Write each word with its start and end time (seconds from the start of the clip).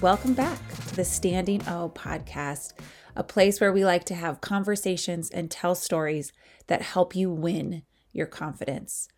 welcome 0.00 0.32
back 0.32 0.60
to 0.86 0.94
the 0.94 1.04
Standing 1.04 1.60
O 1.66 1.90
podcast, 1.92 2.72
a 3.16 3.24
place 3.24 3.60
where 3.60 3.72
we 3.72 3.84
like 3.84 4.04
to 4.04 4.14
have 4.14 4.40
conversations 4.40 5.28
and 5.28 5.50
tell 5.50 5.74
stories 5.74 6.32
that 6.68 6.82
help 6.82 7.16
you 7.16 7.30
win 7.30 7.82
your 8.12 8.26
confidence. 8.26 9.08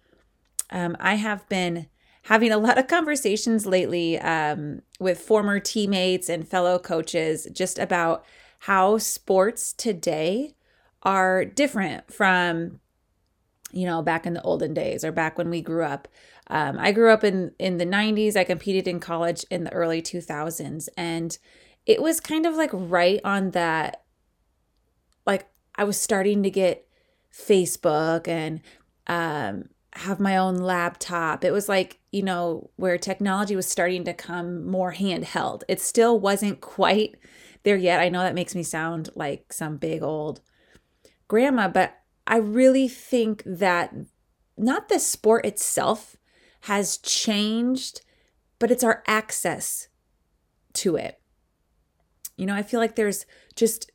Um, 0.70 0.97
I 0.98 1.16
have 1.16 1.47
been 1.51 1.89
having 2.23 2.51
a 2.51 2.56
lot 2.56 2.79
of 2.79 2.87
conversations 2.87 3.66
lately 3.66 4.19
um, 4.20 4.80
with 4.98 5.20
former 5.20 5.61
teammates 5.61 6.30
and 6.30 6.48
fellow 6.48 6.79
coaches 6.79 7.47
just 7.53 7.78
about 7.78 8.25
how 8.61 8.97
sports 8.97 9.75
today 9.75 10.55
are 11.03 11.45
different 11.45 12.11
from 12.11 12.81
you 13.73 13.87
know 13.87 14.02
back 14.02 14.27
in 14.27 14.34
the 14.34 14.42
olden 14.42 14.74
days 14.74 15.05
or 15.05 15.12
back 15.12 15.38
when 15.38 15.51
we 15.51 15.60
grew 15.60 15.84
up 15.84 16.09
um, 16.48 16.78
i 16.78 16.92
grew 16.92 17.11
up 17.11 17.24
in 17.24 17.52
in 17.59 17.78
the 17.78 17.87
90s 17.87 18.37
i 18.37 18.45
competed 18.45 18.87
in 18.88 19.01
college 19.01 19.45
in 19.51 19.65
the 19.65 19.73
early 19.73 20.02
2000s 20.02 20.88
and 20.97 21.38
it 21.87 22.02
was 22.02 22.20
kind 22.20 22.47
of 22.47 22.55
like 22.55 22.70
right 22.73 23.20
on 23.25 23.51
that 23.51 24.02
like 25.27 25.48
i 25.77 25.84
was 25.84 25.98
starting 25.98 26.42
to 26.42 26.51
get 26.51 26.87
facebook 27.33 28.27
and 28.28 28.61
um, 29.06 29.64
have 29.95 30.20
my 30.20 30.36
own 30.36 30.56
laptop. 30.56 31.45
It 31.45 31.50
was 31.50 31.69
like, 31.69 31.98
you 32.12 32.23
know, 32.23 32.70
where 32.77 32.97
technology 32.97 33.56
was 33.56 33.67
starting 33.67 34.05
to 34.05 34.14
come 34.14 34.67
more 34.67 34.92
handheld. 34.95 35.62
It 35.69 35.80
still 35.80 36.19
wasn't 36.19 36.61
quite 36.61 37.17
there 37.64 37.77
yet. 37.77 38.00
I 38.00 38.08
know 38.08 38.20
that 38.20 38.34
makes 38.34 38.55
me 38.55 38.62
sound 38.62 39.11
like 39.14 39.52
some 39.52 39.77
big 39.77 40.02
old 40.02 40.41
grandma, 41.28 41.69
but 41.69 42.00
I 42.27 42.37
really 42.37 42.89
think 42.89 43.43
that 43.45 43.95
not 44.57 44.89
the 44.89 44.99
sport 44.99 45.47
itself 45.47 46.17
has 46.63 46.99
changed, 46.99 48.03
but 48.59 48.71
it's 48.71 48.85
our 48.85 49.03
access 49.07 49.89
to 50.75 50.97
it. 50.97 51.21
You 52.37 52.47
know, 52.47 52.55
I 52.55 52.63
feel 52.63 52.81
like 52.81 52.97
there's 52.97 53.27
just 53.55 53.91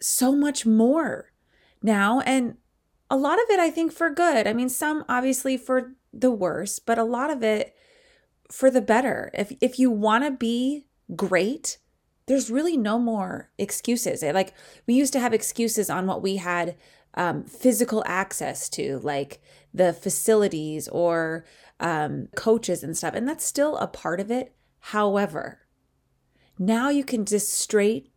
so 0.00 0.34
much 0.34 0.66
more 0.66 1.32
now. 1.82 2.20
And 2.20 2.56
a 3.10 3.16
lot 3.16 3.38
of 3.38 3.50
it, 3.50 3.60
I 3.60 3.70
think, 3.70 3.92
for 3.92 4.10
good. 4.10 4.46
I 4.46 4.52
mean, 4.52 4.68
some 4.68 5.04
obviously 5.08 5.56
for 5.56 5.94
the 6.12 6.30
worse, 6.30 6.78
but 6.78 6.98
a 6.98 7.04
lot 7.04 7.30
of 7.30 7.42
it 7.42 7.74
for 8.50 8.70
the 8.70 8.80
better. 8.80 9.30
If 9.34 9.52
if 9.60 9.78
you 9.78 9.90
want 9.90 10.24
to 10.24 10.30
be 10.30 10.86
great, 11.16 11.78
there's 12.32 12.50
really 12.50 12.78
no 12.78 12.98
more 12.98 13.50
excuses. 13.58 14.22
Like 14.22 14.54
we 14.86 14.94
used 14.94 15.12
to 15.12 15.20
have 15.20 15.34
excuses 15.34 15.90
on 15.90 16.06
what 16.06 16.22
we 16.22 16.36
had 16.36 16.76
um, 17.12 17.44
physical 17.44 18.02
access 18.06 18.70
to, 18.70 19.00
like 19.02 19.42
the 19.74 19.92
facilities 19.92 20.88
or 20.88 21.44
um, 21.78 22.28
coaches 22.34 22.82
and 22.82 22.96
stuff, 22.96 23.12
and 23.12 23.28
that's 23.28 23.44
still 23.44 23.76
a 23.76 23.86
part 23.86 24.18
of 24.18 24.30
it. 24.30 24.54
However, 24.78 25.60
now 26.58 26.88
you 26.88 27.04
can 27.04 27.26
just 27.26 27.52
straight 27.52 28.10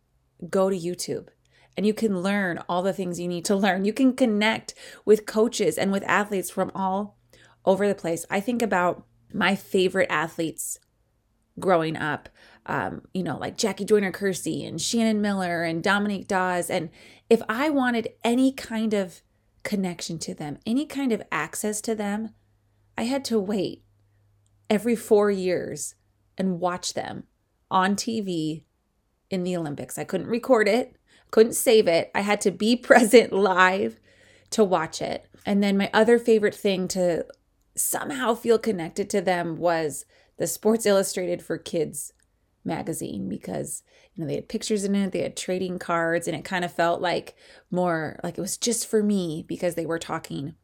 go 0.48 0.70
to 0.70 0.76
YouTube 0.76 1.28
and 1.76 1.84
you 1.84 1.92
can 1.92 2.22
learn 2.22 2.58
all 2.70 2.82
the 2.82 2.94
things 2.94 3.20
you 3.20 3.28
need 3.28 3.44
to 3.44 3.56
learn. 3.66 3.84
You 3.84 3.92
can 3.92 4.14
connect 4.14 4.72
with 5.04 5.26
coaches 5.26 5.76
and 5.76 5.92
with 5.92 6.04
athletes 6.04 6.48
from 6.48 6.72
all 6.74 7.18
over 7.66 7.86
the 7.86 7.94
place. 7.94 8.24
I 8.30 8.40
think 8.40 8.62
about 8.62 9.04
my 9.30 9.54
favorite 9.54 10.08
athletes 10.08 10.78
growing 11.60 11.98
up, 11.98 12.30
um, 12.66 13.02
you 13.14 13.22
know, 13.22 13.38
like 13.38 13.56
Jackie 13.56 13.84
Joyner 13.84 14.12
Kersee 14.12 14.66
and 14.66 14.80
Shannon 14.80 15.20
Miller 15.20 15.62
and 15.62 15.82
Dominique 15.82 16.28
Dawes. 16.28 16.68
And 16.68 16.90
if 17.30 17.40
I 17.48 17.70
wanted 17.70 18.08
any 18.24 18.52
kind 18.52 18.92
of 18.92 19.22
connection 19.62 20.18
to 20.20 20.34
them, 20.34 20.58
any 20.66 20.86
kind 20.86 21.12
of 21.12 21.22
access 21.32 21.80
to 21.82 21.94
them, 21.94 22.30
I 22.98 23.02
had 23.02 23.24
to 23.26 23.38
wait 23.38 23.82
every 24.68 24.96
four 24.96 25.30
years 25.30 25.94
and 26.36 26.60
watch 26.60 26.94
them 26.94 27.24
on 27.70 27.96
TV 27.96 28.64
in 29.30 29.44
the 29.44 29.56
Olympics. 29.56 29.98
I 29.98 30.04
couldn't 30.04 30.28
record 30.28 30.68
it 30.68 30.96
couldn't 31.30 31.54
save 31.54 31.88
it. 31.88 32.10
I 32.14 32.20
had 32.20 32.40
to 32.42 32.50
be 32.50 32.76
present 32.76 33.32
live 33.32 33.98
to 34.50 34.64
watch 34.64 35.02
it. 35.02 35.26
And 35.44 35.62
then 35.62 35.76
my 35.76 35.90
other 35.92 36.18
favorite 36.18 36.54
thing 36.54 36.88
to 36.88 37.26
somehow 37.74 38.34
feel 38.34 38.58
connected 38.58 39.10
to 39.10 39.20
them 39.20 39.56
was 39.56 40.06
the 40.38 40.46
Sports 40.46 40.86
Illustrated 40.86 41.42
for 41.42 41.58
Kids 41.58 42.12
magazine 42.66 43.28
because 43.28 43.82
you 44.14 44.22
know 44.22 44.28
they 44.28 44.34
had 44.34 44.48
pictures 44.48 44.84
in 44.84 44.94
it 44.94 45.12
they 45.12 45.22
had 45.22 45.36
trading 45.36 45.78
cards 45.78 46.26
and 46.26 46.36
it 46.36 46.44
kind 46.44 46.64
of 46.64 46.72
felt 46.72 47.00
like 47.00 47.34
more 47.70 48.18
like 48.22 48.36
it 48.36 48.40
was 48.40 48.56
just 48.56 48.86
for 48.86 49.02
me 49.02 49.44
because 49.46 49.74
they 49.74 49.86
were 49.86 49.98
talking 49.98 50.54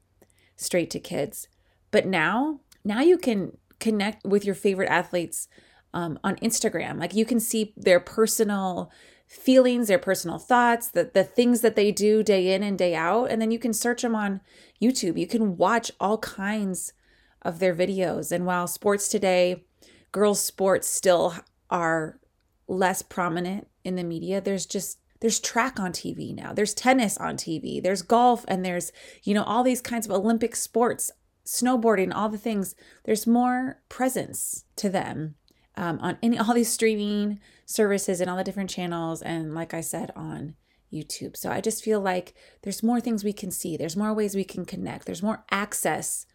straight 0.56 0.90
to 0.90 1.00
kids 1.00 1.48
but 1.90 2.06
now 2.06 2.60
now 2.84 3.00
you 3.00 3.16
can 3.16 3.56
connect 3.78 4.24
with 4.26 4.44
your 4.44 4.54
favorite 4.54 4.88
athletes 4.88 5.48
um, 5.94 6.18
on 6.24 6.36
instagram 6.36 6.98
like 6.98 7.14
you 7.14 7.24
can 7.24 7.40
see 7.40 7.72
their 7.76 8.00
personal 8.00 8.90
feelings, 9.32 9.88
their 9.88 9.98
personal 9.98 10.38
thoughts, 10.38 10.88
the, 10.88 11.10
the 11.12 11.24
things 11.24 11.62
that 11.62 11.74
they 11.74 11.90
do 11.90 12.22
day 12.22 12.52
in 12.52 12.62
and 12.62 12.76
day 12.76 12.94
out. 12.94 13.30
And 13.30 13.40
then 13.40 13.50
you 13.50 13.58
can 13.58 13.72
search 13.72 14.02
them 14.02 14.14
on 14.14 14.42
YouTube. 14.80 15.18
You 15.18 15.26
can 15.26 15.56
watch 15.56 15.90
all 15.98 16.18
kinds 16.18 16.92
of 17.40 17.58
their 17.58 17.74
videos. 17.74 18.30
And 18.30 18.44
while 18.44 18.66
sports 18.66 19.08
today, 19.08 19.64
girls' 20.12 20.44
sports 20.44 20.86
still 20.88 21.34
are 21.72 22.20
less 22.68 23.02
prominent 23.02 23.66
in 23.82 23.96
the 23.96 24.04
media, 24.04 24.40
there's 24.40 24.66
just 24.66 24.98
there's 25.20 25.40
track 25.40 25.78
on 25.80 25.92
TV 25.92 26.34
now. 26.34 26.52
There's 26.52 26.74
tennis 26.74 27.16
on 27.16 27.36
TV. 27.36 27.80
There's 27.80 28.02
golf 28.02 28.44
and 28.48 28.64
there's, 28.64 28.90
you 29.22 29.34
know, 29.34 29.44
all 29.44 29.62
these 29.62 29.80
kinds 29.80 30.04
of 30.04 30.10
Olympic 30.12 30.56
sports, 30.56 31.12
snowboarding, 31.46 32.12
all 32.12 32.28
the 32.28 32.38
things. 32.38 32.74
There's 33.04 33.24
more 33.24 33.80
presence 33.88 34.64
to 34.76 34.88
them 34.88 35.36
um, 35.76 35.98
on 36.00 36.18
any 36.22 36.38
all 36.38 36.54
these 36.54 36.72
streaming 36.72 37.40
services 37.66 38.20
and 38.20 38.28
all 38.28 38.36
the 38.36 38.44
different 38.44 38.70
channels 38.70 39.22
and 39.22 39.54
like 39.54 39.72
i 39.72 39.80
said 39.80 40.10
on 40.14 40.54
youtube 40.92 41.36
so 41.36 41.50
i 41.50 41.60
just 41.60 41.82
feel 41.82 42.00
like 42.00 42.34
there's 42.62 42.82
more 42.82 43.00
things 43.00 43.24
we 43.24 43.32
can 43.32 43.50
see 43.50 43.76
there's 43.76 43.96
more 43.96 44.12
ways 44.12 44.34
we 44.34 44.44
can 44.44 44.64
connect 44.64 45.06
there's 45.06 45.22
more 45.22 45.44
access 45.50 46.26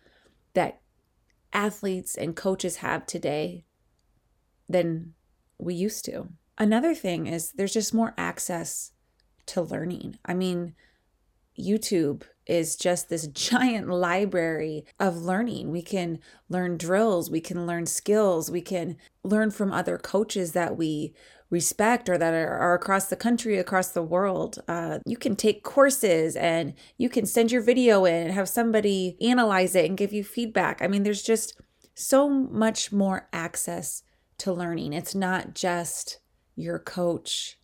that 0.53 0.81
athletes 1.53 2.15
and 2.15 2.35
coaches 2.35 2.77
have 2.77 3.05
today 3.05 3.63
than 4.67 5.13
we 5.59 5.73
used 5.73 6.05
to 6.05 6.27
another 6.57 6.93
thing 6.93 7.27
is 7.27 7.51
there's 7.53 7.73
just 7.73 7.93
more 7.93 8.13
access 8.17 8.91
to 9.45 9.61
learning 9.61 10.17
i 10.25 10.33
mean 10.33 10.73
youtube 11.59 12.23
is 12.47 12.75
just 12.75 13.09
this 13.09 13.27
giant 13.33 13.89
library 13.89 14.85
of 14.99 15.17
learning. 15.17 15.71
We 15.71 15.81
can 15.81 16.19
learn 16.49 16.77
drills, 16.77 17.29
we 17.29 17.41
can 17.41 17.67
learn 17.67 17.85
skills, 17.85 18.49
we 18.49 18.61
can 18.61 18.97
learn 19.23 19.51
from 19.51 19.71
other 19.71 19.97
coaches 19.97 20.53
that 20.53 20.77
we 20.77 21.13
respect 21.49 22.09
or 22.09 22.17
that 22.17 22.33
are, 22.33 22.57
are 22.57 22.73
across 22.73 23.07
the 23.07 23.15
country, 23.15 23.57
across 23.57 23.89
the 23.89 24.03
world. 24.03 24.59
Uh, 24.67 24.99
you 25.05 25.15
can 25.15 25.35
take 25.35 25.63
courses 25.63 26.35
and 26.35 26.73
you 26.97 27.09
can 27.09 27.25
send 27.25 27.51
your 27.51 27.61
video 27.61 28.03
in 28.03 28.15
and 28.15 28.33
have 28.33 28.49
somebody 28.49 29.15
analyze 29.21 29.73
it 29.75 29.85
and 29.85 29.97
give 29.97 30.11
you 30.11 30.23
feedback. 30.23 30.81
I 30.81 30.87
mean, 30.87 31.03
there's 31.03 31.23
just 31.23 31.59
so 31.95 32.29
much 32.29 32.91
more 32.91 33.29
access 33.31 34.03
to 34.39 34.53
learning. 34.53 34.93
It's 34.93 35.15
not 35.15 35.53
just 35.53 36.19
your 36.55 36.79
coach 36.79 37.59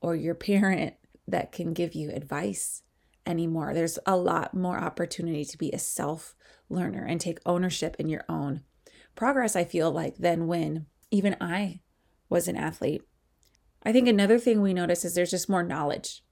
or 0.00 0.14
your 0.14 0.34
parent 0.34 0.94
that 1.26 1.52
can 1.52 1.72
give 1.72 1.94
you 1.94 2.10
advice 2.10 2.82
anymore. 3.26 3.74
There's 3.74 3.98
a 4.06 4.16
lot 4.16 4.54
more 4.54 4.78
opportunity 4.78 5.44
to 5.44 5.58
be 5.58 5.70
a 5.70 5.78
self 5.78 6.34
learner 6.68 7.04
and 7.04 7.20
take 7.20 7.38
ownership 7.46 7.96
in 7.98 8.08
your 8.08 8.24
own 8.28 8.62
progress, 9.14 9.56
I 9.56 9.64
feel 9.64 9.90
like, 9.90 10.16
than 10.16 10.46
when 10.46 10.86
even 11.10 11.36
I 11.40 11.80
was 12.28 12.48
an 12.48 12.56
athlete. 12.56 13.02
I 13.82 13.92
think 13.92 14.08
another 14.08 14.38
thing 14.38 14.60
we 14.60 14.74
notice 14.74 15.04
is 15.04 15.14
there's 15.14 15.30
just 15.30 15.48
more 15.48 15.62
knowledge 15.62 16.22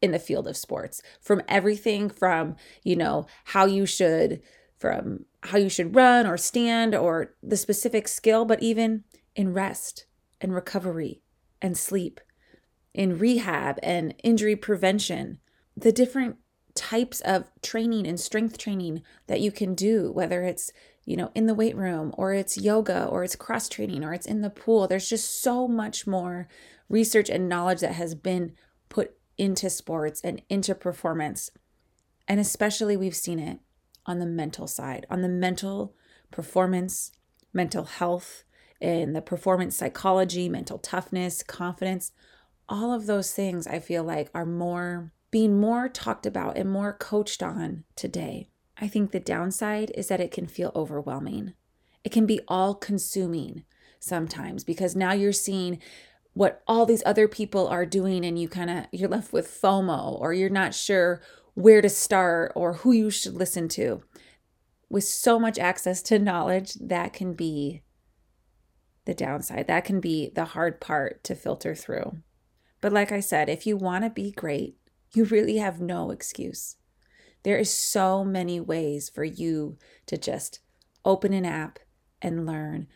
in 0.00 0.10
the 0.10 0.18
field 0.18 0.46
of 0.46 0.56
sports 0.56 1.00
from 1.20 1.42
everything 1.48 2.10
from, 2.10 2.56
you 2.82 2.94
know, 2.94 3.26
how 3.44 3.64
you 3.64 3.86
should 3.86 4.42
from 4.78 5.24
how 5.42 5.56
you 5.56 5.68
should 5.68 5.94
run 5.94 6.26
or 6.26 6.36
stand 6.36 6.94
or 6.94 7.34
the 7.42 7.56
specific 7.56 8.06
skill, 8.06 8.44
but 8.44 8.62
even 8.62 9.04
in 9.34 9.52
rest 9.52 10.06
and 10.40 10.54
recovery 10.54 11.22
and 11.60 11.76
sleep, 11.76 12.20
in 12.92 13.18
rehab 13.18 13.78
and 13.82 14.14
injury 14.22 14.56
prevention, 14.56 15.38
the 15.76 15.92
different 15.92 16.36
types 16.74 17.20
of 17.20 17.50
training 17.62 18.06
and 18.06 18.18
strength 18.18 18.58
training 18.58 19.02
that 19.26 19.40
you 19.40 19.50
can 19.50 19.74
do, 19.74 20.10
whether 20.12 20.42
it's, 20.42 20.72
you 21.04 21.16
know, 21.16 21.30
in 21.34 21.46
the 21.46 21.54
weight 21.54 21.76
room 21.76 22.12
or 22.16 22.32
it's 22.32 22.58
yoga 22.58 23.06
or 23.06 23.24
it's 23.24 23.36
cross 23.36 23.68
training 23.68 24.04
or 24.04 24.12
it's 24.12 24.26
in 24.26 24.40
the 24.40 24.50
pool. 24.50 24.86
There's 24.86 25.08
just 25.08 25.42
so 25.42 25.68
much 25.68 26.06
more 26.06 26.48
research 26.88 27.28
and 27.28 27.48
knowledge 27.48 27.80
that 27.80 27.94
has 27.94 28.14
been 28.14 28.52
put 28.88 29.16
into 29.38 29.70
sports 29.70 30.20
and 30.22 30.42
into 30.48 30.74
performance. 30.74 31.50
And 32.26 32.40
especially 32.40 32.96
we've 32.96 33.16
seen 33.16 33.38
it 33.38 33.58
on 34.06 34.18
the 34.18 34.26
mental 34.26 34.66
side, 34.66 35.06
on 35.10 35.22
the 35.22 35.28
mental 35.28 35.94
performance, 36.30 37.12
mental 37.52 37.84
health, 37.84 38.43
and 38.80 39.14
the 39.14 39.22
performance 39.22 39.76
psychology, 39.76 40.48
mental 40.48 40.78
toughness, 40.78 41.42
confidence. 41.42 42.12
All 42.68 42.92
of 42.92 43.06
those 43.06 43.32
things 43.32 43.66
I 43.66 43.78
feel 43.78 44.04
like 44.04 44.30
are 44.34 44.46
more 44.46 45.12
being 45.30 45.58
more 45.60 45.88
talked 45.88 46.26
about 46.26 46.56
and 46.56 46.70
more 46.70 46.92
coached 46.92 47.42
on 47.42 47.84
today. 47.96 48.48
I 48.78 48.88
think 48.88 49.10
the 49.10 49.20
downside 49.20 49.90
is 49.94 50.08
that 50.08 50.20
it 50.20 50.30
can 50.30 50.46
feel 50.46 50.72
overwhelming. 50.74 51.54
It 52.04 52.12
can 52.12 52.26
be 52.26 52.40
all 52.48 52.74
consuming. 52.74 53.64
sometimes 54.04 54.64
because 54.64 54.94
now 54.94 55.12
you're 55.12 55.32
seeing 55.32 55.78
what 56.34 56.62
all 56.66 56.84
these 56.84 57.02
other 57.06 57.26
people 57.26 57.66
are 57.68 57.86
doing 57.86 58.24
and 58.24 58.38
you 58.38 58.48
kind 58.48 58.68
of 58.68 58.84
you're 58.92 59.08
left 59.08 59.32
with 59.32 59.48
FOMO 59.62 60.20
or 60.20 60.32
you're 60.34 60.50
not 60.50 60.74
sure 60.74 61.22
where 61.54 61.80
to 61.80 61.88
start 61.88 62.52
or 62.54 62.74
who 62.74 62.92
you 62.92 63.10
should 63.10 63.34
listen 63.34 63.68
to. 63.68 64.02
With 64.90 65.04
so 65.04 65.38
much 65.38 65.58
access 65.58 66.02
to 66.02 66.18
knowledge, 66.18 66.74
that 66.74 67.12
can 67.12 67.34
be 67.34 67.82
the 69.04 69.14
downside. 69.14 69.66
That 69.66 69.84
can 69.84 70.00
be 70.00 70.30
the 70.34 70.44
hard 70.44 70.80
part 70.80 71.22
to 71.24 71.34
filter 71.34 71.74
through. 71.74 72.18
But 72.80 72.92
like 72.92 73.12
I 73.12 73.20
said, 73.20 73.48
if 73.48 73.66
you 73.66 73.76
want 73.76 74.04
to 74.04 74.10
be 74.10 74.30
great, 74.30 74.76
you 75.14 75.24
really 75.24 75.56
have 75.58 75.80
no 75.80 76.10
excuse. 76.10 76.76
There 77.42 77.56
is 77.56 77.72
so 77.72 78.24
many 78.24 78.60
ways 78.60 79.08
for 79.08 79.24
you 79.24 79.78
to 80.06 80.16
just 80.16 80.60
open 81.04 81.32
an 81.32 81.44
app 81.44 81.78
and 82.20 82.46
learn. 82.46 82.88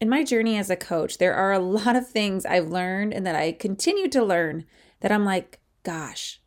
In 0.00 0.08
my 0.08 0.24
journey 0.24 0.58
as 0.58 0.70
a 0.70 0.76
coach, 0.76 1.18
there 1.18 1.34
are 1.34 1.52
a 1.52 1.58
lot 1.60 1.96
of 1.96 2.08
things 2.08 2.44
I've 2.44 2.68
learned 2.68 3.14
and 3.14 3.26
that 3.26 3.36
I 3.36 3.52
continue 3.52 4.08
to 4.08 4.24
learn 4.24 4.64
that 5.00 5.12
I'm 5.12 5.24
like, 5.24 5.60
gosh, 5.82 6.40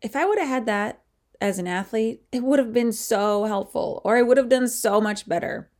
if 0.00 0.14
I 0.14 0.24
would 0.24 0.38
have 0.38 0.48
had 0.48 0.66
that 0.66 1.02
as 1.40 1.58
an 1.58 1.66
athlete, 1.66 2.22
it 2.32 2.42
would 2.42 2.58
have 2.58 2.72
been 2.72 2.92
so 2.92 3.44
helpful 3.44 4.00
or 4.04 4.16
I 4.16 4.22
would 4.22 4.36
have 4.36 4.48
done 4.48 4.68
so 4.68 5.00
much 5.00 5.28
better. 5.28 5.70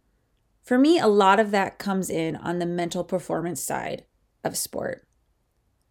For 0.65 0.79
me, 0.79 0.99
a 0.99 1.07
lot 1.07 1.39
of 1.39 1.51
that 1.51 1.79
comes 1.79 2.09
in 2.09 2.37
on 2.37 2.59
the 2.59 2.67
mental 2.67 3.05
performance 3.05 3.61
side 3.61 4.05
of 4.43 4.57
sport. 4.57 5.07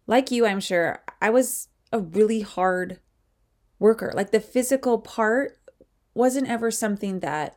Like 0.06 0.32
you, 0.32 0.44
I'm 0.44 0.60
sure, 0.60 1.02
I 1.22 1.30
was 1.30 1.68
a 1.92 2.00
really 2.00 2.40
hard 2.40 2.98
worker. 3.78 4.12
Like 4.14 4.32
the 4.32 4.40
physical 4.40 4.98
part 4.98 5.56
wasn't 6.12 6.48
ever 6.48 6.72
something 6.72 7.20
that 7.20 7.56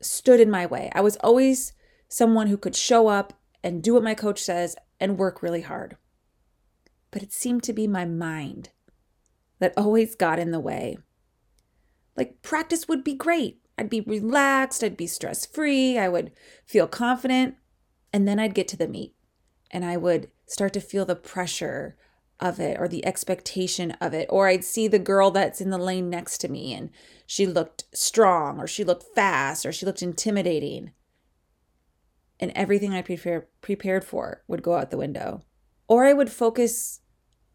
stood 0.00 0.40
in 0.40 0.50
my 0.50 0.66
way. 0.66 0.90
I 0.92 1.00
was 1.00 1.16
always 1.18 1.72
someone 2.08 2.48
who 2.48 2.56
could 2.56 2.76
show 2.76 3.06
up 3.06 3.32
and 3.62 3.82
do 3.82 3.94
what 3.94 4.02
my 4.02 4.14
coach 4.14 4.42
says 4.42 4.76
and 4.98 5.18
work 5.18 5.42
really 5.42 5.62
hard. 5.62 5.96
But 7.12 7.22
it 7.22 7.32
seemed 7.32 7.62
to 7.64 7.72
be 7.72 7.86
my 7.86 8.04
mind 8.04 8.70
that 9.60 9.72
always 9.76 10.16
got 10.16 10.40
in 10.40 10.50
the 10.50 10.60
way. 10.60 10.98
Like 12.16 12.42
practice 12.42 12.88
would 12.88 13.04
be 13.04 13.14
great. 13.14 13.60
I'd 13.78 13.90
be 13.90 14.00
relaxed, 14.00 14.82
I'd 14.82 14.96
be 14.96 15.06
stress 15.06 15.44
free, 15.44 15.98
I 15.98 16.08
would 16.08 16.32
feel 16.64 16.86
confident. 16.86 17.56
And 18.12 18.26
then 18.26 18.38
I'd 18.38 18.54
get 18.54 18.68
to 18.68 18.76
the 18.76 18.88
meet 18.88 19.14
and 19.70 19.84
I 19.84 19.96
would 19.96 20.30
start 20.46 20.72
to 20.74 20.80
feel 20.80 21.04
the 21.04 21.16
pressure 21.16 21.96
of 22.40 22.60
it 22.60 22.78
or 22.78 22.88
the 22.88 23.04
expectation 23.04 23.92
of 23.92 24.14
it. 24.14 24.26
Or 24.30 24.48
I'd 24.48 24.64
see 24.64 24.88
the 24.88 24.98
girl 24.98 25.30
that's 25.30 25.60
in 25.60 25.70
the 25.70 25.78
lane 25.78 26.08
next 26.08 26.38
to 26.38 26.48
me 26.48 26.72
and 26.72 26.90
she 27.26 27.46
looked 27.46 27.84
strong 27.92 28.58
or 28.58 28.66
she 28.66 28.84
looked 28.84 29.14
fast 29.14 29.66
or 29.66 29.72
she 29.72 29.84
looked 29.84 30.02
intimidating. 30.02 30.92
And 32.38 32.52
everything 32.54 32.92
I 32.92 33.02
prepare, 33.02 33.48
prepared 33.60 34.04
for 34.04 34.42
would 34.46 34.62
go 34.62 34.74
out 34.74 34.90
the 34.90 34.98
window. 34.98 35.42
Or 35.88 36.04
I 36.04 36.12
would 36.12 36.30
focus 36.30 37.00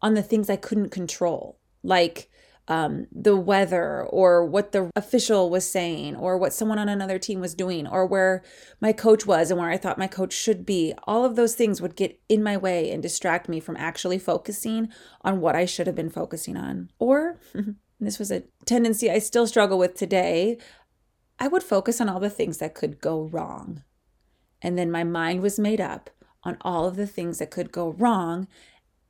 on 0.00 0.14
the 0.14 0.22
things 0.22 0.50
I 0.50 0.56
couldn't 0.56 0.90
control, 0.90 1.60
like 1.82 2.28
um, 2.68 3.06
the 3.10 3.36
weather 3.36 4.04
or 4.04 4.44
what 4.44 4.72
the 4.72 4.90
official 4.94 5.50
was 5.50 5.68
saying 5.68 6.14
or 6.14 6.38
what 6.38 6.52
someone 6.52 6.78
on 6.78 6.88
another 6.88 7.18
team 7.18 7.40
was 7.40 7.54
doing 7.54 7.86
or 7.86 8.06
where 8.06 8.42
my 8.80 8.92
coach 8.92 9.26
was 9.26 9.50
and 9.50 9.58
where 9.58 9.70
I 9.70 9.76
thought 9.76 9.98
my 9.98 10.06
coach 10.06 10.32
should 10.32 10.64
be. 10.64 10.94
All 11.04 11.24
of 11.24 11.34
those 11.34 11.54
things 11.54 11.82
would 11.82 11.96
get 11.96 12.20
in 12.28 12.42
my 12.42 12.56
way 12.56 12.90
and 12.90 13.02
distract 13.02 13.48
me 13.48 13.58
from 13.58 13.76
actually 13.76 14.18
focusing 14.18 14.88
on 15.22 15.40
what 15.40 15.56
I 15.56 15.64
should 15.64 15.86
have 15.86 15.96
been 15.96 16.10
focusing 16.10 16.56
on. 16.56 16.90
Or, 16.98 17.40
this 18.00 18.18
was 18.18 18.30
a 18.30 18.44
tendency 18.64 19.10
I 19.10 19.18
still 19.18 19.46
struggle 19.46 19.78
with 19.78 19.94
today, 19.94 20.58
I 21.38 21.48
would 21.48 21.62
focus 21.64 22.00
on 22.00 22.08
all 22.08 22.20
the 22.20 22.30
things 22.30 22.58
that 22.58 22.74
could 22.74 23.00
go 23.00 23.22
wrong. 23.22 23.82
And 24.60 24.78
then 24.78 24.90
my 24.90 25.02
mind 25.02 25.42
was 25.42 25.58
made 25.58 25.80
up 25.80 26.10
on 26.44 26.56
all 26.60 26.86
of 26.86 26.94
the 26.94 27.06
things 27.06 27.38
that 27.38 27.50
could 27.50 27.72
go 27.72 27.90
wrong. 27.90 28.46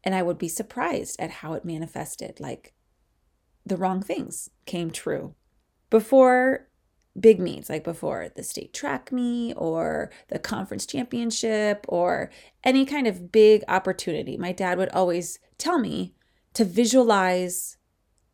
And 0.03 0.15
I 0.15 0.23
would 0.23 0.39
be 0.39 0.49
surprised 0.49 1.17
at 1.21 1.31
how 1.31 1.53
it 1.53 1.65
manifested. 1.65 2.41
Like, 2.41 2.73
the 3.65 3.77
wrong 3.77 4.03
things 4.03 4.51
came 4.67 4.91
true. 4.91 5.35
Before 5.91 6.69
big 7.19 7.39
meets, 7.39 7.69
like 7.69 7.85
before 7.85 8.29
the 8.35 8.43
state 8.43 8.73
track 8.73 9.13
meet 9.13 9.55
or 9.55 10.11
the 10.29 10.39
conference 10.39 10.87
championship 10.87 11.85
or 11.89 12.31
any 12.65 12.87
kind 12.87 13.07
of 13.07 13.31
big 13.31 13.63
opportunity, 13.69 14.37
my 14.37 14.53
dad 14.53 14.79
would 14.79 14.89
always 14.91 15.39
tell 15.59 15.79
me 15.79 16.15
to 16.55 16.65
visualize 16.65 17.77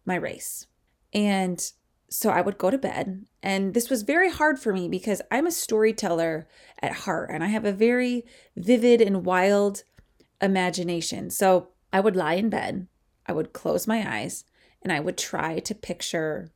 my 0.04 0.14
race. 0.14 0.66
And 1.12 1.72
so 2.10 2.30
I 2.30 2.40
would 2.40 2.58
go 2.58 2.70
to 2.70 2.78
bed. 2.78 3.26
And 3.42 3.74
this 3.74 3.90
was 3.90 4.02
very 4.02 4.30
hard 4.30 4.58
for 4.58 4.72
me 4.72 4.88
because 4.88 5.22
I'm 5.30 5.46
a 5.46 5.52
storyteller 5.52 6.48
at 6.80 6.92
heart 6.92 7.30
and 7.32 7.44
I 7.44 7.48
have 7.48 7.64
a 7.64 7.72
very 7.72 8.24
vivid 8.56 9.00
and 9.00 9.24
wild 9.24 9.84
imagination. 10.40 11.30
So 11.30 11.68
I 11.92 12.00
would 12.00 12.16
lie 12.16 12.34
in 12.34 12.48
bed, 12.48 12.86
I 13.26 13.32
would 13.32 13.52
close 13.52 13.86
my 13.86 14.18
eyes, 14.18 14.44
and 14.82 14.92
I 14.92 15.00
would 15.00 15.18
try 15.18 15.58
to 15.60 15.74
picture 15.74 16.50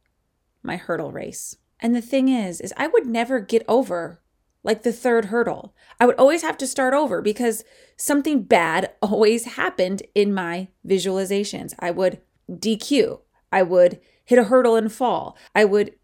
my 0.62 0.76
hurdle 0.76 1.12
race. 1.12 1.56
And 1.80 1.94
the 1.94 2.00
thing 2.00 2.28
is 2.28 2.60
is 2.60 2.72
I 2.76 2.86
would 2.86 3.06
never 3.06 3.40
get 3.40 3.64
over 3.66 4.20
like 4.64 4.82
the 4.82 4.92
third 4.92 5.26
hurdle. 5.26 5.74
I 5.98 6.06
would 6.06 6.16
always 6.16 6.42
have 6.42 6.56
to 6.58 6.66
start 6.66 6.94
over 6.94 7.20
because 7.20 7.64
something 7.96 8.42
bad 8.42 8.92
always 9.02 9.44
happened 9.44 10.02
in 10.14 10.32
my 10.32 10.68
visualizations. 10.86 11.74
I 11.78 11.90
would 11.90 12.20
DQ. 12.50 13.20
I 13.50 13.62
would 13.62 14.00
hit 14.24 14.38
a 14.38 14.44
hurdle 14.44 14.76
and 14.76 14.92
fall. 14.92 15.36
I 15.54 15.64
would 15.64 15.94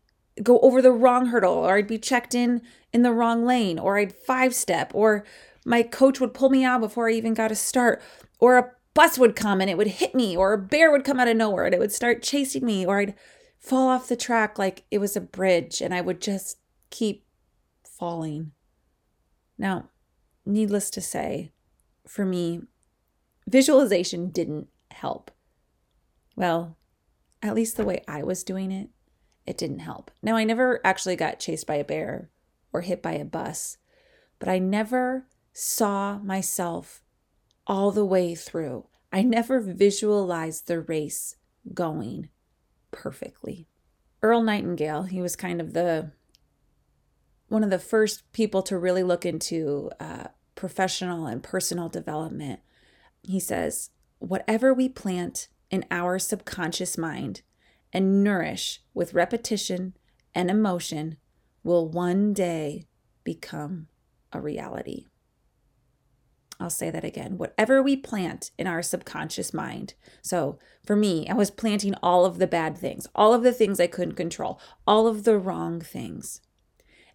go 0.42 0.58
over 0.60 0.82
the 0.82 0.92
wrong 0.92 1.26
hurdle 1.26 1.54
or 1.54 1.76
I'd 1.76 1.86
be 1.86 1.98
checked 1.98 2.34
in 2.34 2.62
in 2.92 3.02
the 3.02 3.12
wrong 3.12 3.44
lane 3.44 3.78
or 3.78 3.98
I'd 3.98 4.12
five 4.12 4.54
step 4.54 4.92
or 4.94 5.24
my 5.64 5.82
coach 5.82 6.20
would 6.20 6.34
pull 6.34 6.50
me 6.50 6.64
out 6.64 6.80
before 6.80 7.08
I 7.08 7.12
even 7.12 7.34
got 7.34 7.52
a 7.52 7.56
start 7.56 8.00
or 8.38 8.56
a 8.56 8.70
bus 8.98 9.16
would 9.16 9.36
come 9.36 9.60
and 9.60 9.70
it 9.70 9.76
would 9.76 9.86
hit 9.86 10.12
me, 10.12 10.36
or 10.36 10.52
a 10.52 10.58
bear 10.58 10.90
would 10.90 11.04
come 11.04 11.20
out 11.20 11.28
of 11.28 11.36
nowhere 11.36 11.66
and 11.66 11.72
it 11.72 11.78
would 11.78 11.92
start 11.92 12.20
chasing 12.20 12.66
me, 12.66 12.84
or 12.84 12.98
I'd 12.98 13.14
fall 13.56 13.88
off 13.88 14.08
the 14.08 14.16
track 14.16 14.58
like 14.58 14.86
it 14.90 14.98
was 14.98 15.16
a 15.16 15.20
bridge 15.20 15.80
and 15.80 15.94
I 15.94 16.00
would 16.00 16.20
just 16.20 16.58
keep 16.90 17.24
falling. 17.84 18.50
Now, 19.56 19.90
needless 20.44 20.90
to 20.90 21.00
say, 21.00 21.52
for 22.08 22.24
me, 22.24 22.62
visualization 23.46 24.30
didn't 24.30 24.66
help. 24.90 25.30
Well, 26.34 26.76
at 27.40 27.54
least 27.54 27.76
the 27.76 27.84
way 27.84 28.02
I 28.08 28.24
was 28.24 28.42
doing 28.42 28.72
it, 28.72 28.88
it 29.46 29.56
didn't 29.56 29.78
help. 29.78 30.10
Now, 30.24 30.34
I 30.34 30.42
never 30.42 30.80
actually 30.84 31.14
got 31.14 31.38
chased 31.38 31.68
by 31.68 31.76
a 31.76 31.84
bear 31.84 32.30
or 32.72 32.80
hit 32.80 33.00
by 33.00 33.12
a 33.12 33.24
bus, 33.24 33.76
but 34.40 34.48
I 34.48 34.58
never 34.58 35.28
saw 35.52 36.18
myself 36.18 37.04
all 37.64 37.92
the 37.92 38.04
way 38.04 38.34
through. 38.34 38.86
I 39.10 39.22
never 39.22 39.60
visualized 39.60 40.66
the 40.66 40.80
race 40.80 41.36
going 41.72 42.28
perfectly. 42.90 43.68
Earl 44.22 44.42
Nightingale, 44.42 45.04
he 45.04 45.20
was 45.20 45.36
kind 45.36 45.60
of 45.60 45.72
the 45.72 46.12
one 47.48 47.64
of 47.64 47.70
the 47.70 47.78
first 47.78 48.30
people 48.32 48.62
to 48.62 48.76
really 48.76 49.02
look 49.02 49.24
into 49.24 49.90
uh, 49.98 50.28
professional 50.54 51.26
and 51.26 51.42
personal 51.42 51.88
development. 51.88 52.60
He 53.22 53.40
says, 53.40 53.90
Whatever 54.18 54.74
we 54.74 54.88
plant 54.88 55.48
in 55.70 55.84
our 55.90 56.18
subconscious 56.18 56.98
mind 56.98 57.42
and 57.92 58.22
nourish 58.22 58.82
with 58.92 59.14
repetition 59.14 59.94
and 60.34 60.50
emotion 60.50 61.16
will 61.62 61.88
one 61.88 62.34
day 62.34 62.86
become 63.24 63.88
a 64.32 64.40
reality. 64.40 65.06
I'll 66.60 66.70
say 66.70 66.90
that 66.90 67.04
again. 67.04 67.38
Whatever 67.38 67.82
we 67.82 67.96
plant 67.96 68.50
in 68.58 68.66
our 68.66 68.82
subconscious 68.82 69.54
mind. 69.54 69.94
So 70.22 70.58
for 70.84 70.96
me, 70.96 71.28
I 71.28 71.34
was 71.34 71.50
planting 71.50 71.94
all 72.02 72.24
of 72.24 72.38
the 72.38 72.48
bad 72.48 72.76
things, 72.76 73.06
all 73.14 73.32
of 73.32 73.42
the 73.42 73.52
things 73.52 73.78
I 73.78 73.86
couldn't 73.86 74.16
control, 74.16 74.60
all 74.86 75.06
of 75.06 75.24
the 75.24 75.38
wrong 75.38 75.80
things. 75.80 76.40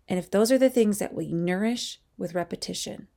And 0.07 0.17
if 0.17 0.31
those 0.31 0.51
are 0.51 0.57
the 0.57 0.69
things 0.69 0.99
that 0.99 1.13
we 1.13 1.31
nourish 1.33 1.99
with 2.17 2.35
repetition, 2.35 3.07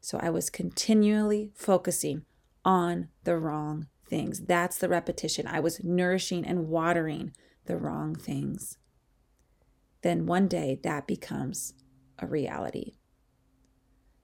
so 0.00 0.18
I 0.22 0.30
was 0.30 0.50
continually 0.50 1.50
focusing 1.54 2.24
on 2.64 3.08
the 3.24 3.36
wrong 3.36 3.88
things. 4.06 4.40
That's 4.40 4.78
the 4.78 4.88
repetition. 4.88 5.46
I 5.46 5.60
was 5.60 5.82
nourishing 5.84 6.46
and 6.46 6.68
watering 6.68 7.32
the 7.66 7.76
wrong 7.76 8.14
things. 8.14 8.78
Then 10.02 10.26
one 10.26 10.48
day 10.48 10.78
that 10.82 11.06
becomes 11.06 11.74
a 12.18 12.26
reality. 12.26 12.94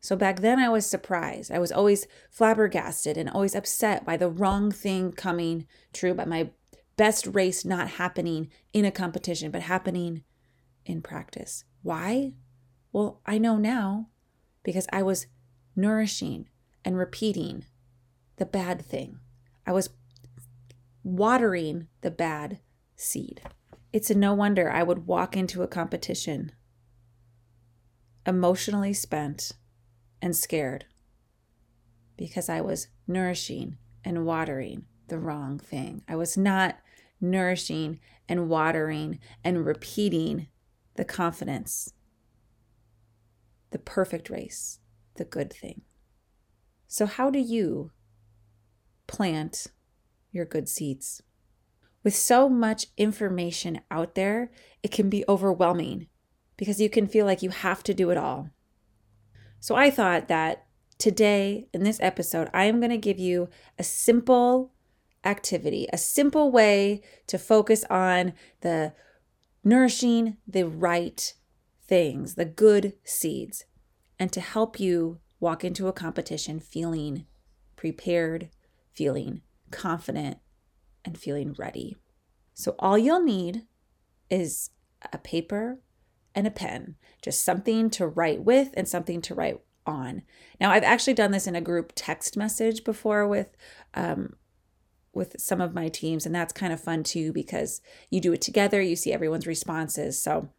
So 0.07 0.15
back 0.15 0.39
then 0.39 0.61
I 0.61 0.69
was 0.69 0.87
surprised. 0.87 1.51
I 1.51 1.59
was 1.59 1.73
always 1.73 2.07
flabbergasted 2.31 3.17
and 3.17 3.29
always 3.29 3.57
upset 3.57 4.07
by 4.07 4.17
the 4.17 4.31
wrong 4.31 4.71
thing 4.71 5.11
coming 5.11 5.67
true, 5.93 6.15
by 6.15 6.25
my 6.25 6.51
best 6.97 7.27
race 7.27 7.65
not 7.65 7.89
happening 7.89 8.49
in 8.73 8.85
a 8.85 8.93
competition, 8.93 9.51
but 9.51 9.63
happening 9.63 10.23
in 10.85 11.03
practice. 11.03 11.65
Why? 11.83 12.35
Well, 12.93 13.21
I 13.27 13.39
know 13.39 13.57
now 13.57 14.07
because 14.63 14.87
I 14.93 15.03
was 15.03 15.27
nourishing 15.75 16.51
and 16.85 16.97
repeating 16.97 17.65
the 18.37 18.47
bad 18.47 18.83
thing. 18.83 19.19
I 19.67 19.73
was 19.73 19.91
watering 21.03 21.89
the 22.03 22.13
bad 22.13 22.61
seed. 22.95 23.43
It's 23.93 24.11
no 24.11 24.35
wonder 24.35 24.71
I 24.71 24.85
would 24.85 25.09
walk 25.09 25.37
into 25.37 25.65
a 25.65 25.67
competition 25.67 26.53
emotionally 28.25 28.93
spent 28.93 29.51
and 30.21 30.37
scared 30.37 30.87
because 32.17 32.49
I 32.49 32.61
was 32.61 32.89
nourishing 33.07 33.77
and 34.05 34.25
watering 34.25 34.87
the 35.09 35.19
wrong 35.19 35.59
thing. 35.59 36.03
I 36.09 36.17
was 36.17 36.37
not 36.37 36.79
nourishing 37.21 38.01
and 38.29 38.49
watering 38.49 39.19
and 39.45 39.65
repeating 39.65 40.49
the 40.97 41.05
confidence, 41.05 41.93
the 43.71 43.79
perfect 43.79 44.31
race, 44.31 44.79
the 45.17 45.25
good 45.25 45.53
thing. 45.53 45.83
So, 46.89 47.07
how 47.07 47.31
do 47.31 47.39
you 47.39 47.91
plant 49.07 49.67
your 50.33 50.45
good 50.45 50.69
seeds? 50.69 51.23
With 52.03 52.15
so 52.15 52.49
much 52.49 52.87
information 52.97 53.81
out 53.91 54.15
there, 54.15 54.53
it 54.83 54.93
can 54.93 55.11
be 55.11 55.25
overwhelming 55.29 56.07
because 56.57 56.81
you 56.81 56.89
can 56.89 57.07
feel 57.07 57.27
like 57.27 57.43
you 57.43 57.51
have 57.51 57.83
to 57.83 57.95
do 57.95 58.11
it 58.11 58.17
all. 58.17 58.51
So, 59.61 59.75
I 59.75 59.91
thought 59.91 60.29
that 60.29 60.67
today 60.99 61.69
in 61.73 61.83
this 61.83 62.01
episode, 62.01 62.49
I 62.55 62.65
am 62.65 62.81
going 62.81 62.91
to 62.91 62.99
give 62.99 63.19
you 63.19 63.49
a 63.79 63.83
simple 63.83 64.73
activity, 65.25 65.87
a 65.93 65.99
simple 65.99 66.51
way 66.51 67.03
to 67.27 67.39
focus 67.39 67.85
on 67.91 68.33
the 68.61 68.93
nourishing 69.65 70.37
the 70.47 70.65
right 70.65 71.35
things, 71.87 72.35
the 72.35 72.45
good 72.45 72.95
seeds, 73.05 73.65
and 74.19 74.33
to 74.33 74.41
help 74.41 74.79
you 74.79 75.19
walk 75.41 75.65
into 75.65 75.89
a 75.89 75.93
competition 75.93 76.61
feeling 76.61 77.27
prepared, 77.75 78.49
feeling 78.95 79.43
confident, 79.71 80.39
and 81.05 81.19
feeling 81.19 81.55
ready. 81.59 81.97
So, 82.55 82.75
all 82.79 82.97
you'll 82.97 83.23
need 83.23 83.67
is 84.31 84.71
a 85.13 85.19
paper 85.19 85.79
and 86.37 86.47
a 86.47 86.51
pen, 86.51 86.97
just 87.23 87.43
something 87.43 87.91
to 87.91 88.07
write 88.07 88.45
with 88.45 88.71
and 88.75 88.87
something 88.87 89.23
to 89.23 89.35
write 89.35 89.61
on. 89.87 90.23
Now, 90.61 90.71
I've 90.71 90.85
actually 90.85 91.15
done 91.15 91.31
this 91.31 91.47
in 91.47 91.57
a 91.57 91.61
group 91.61 91.93
text 91.97 92.37
message 92.37 92.85
before 92.85 93.27
with 93.27 93.57
um, 93.95 94.35
with 95.15 95.41
some 95.41 95.63
of 95.63 95.75
my 95.75 95.89
teams, 95.89 96.27
and 96.27 96.35
that's 96.35 96.53
kind 96.53 96.75
of 96.75 96.81
fun 96.81 97.03
too 97.03 97.33
because 97.33 97.81
you 98.11 98.21
do 98.21 98.35
it 98.35 98.43
together, 98.43 98.83
you 98.83 98.95
see 98.95 99.13
everyone's 99.13 99.47
responses. 99.47 100.23
So, 100.23 100.51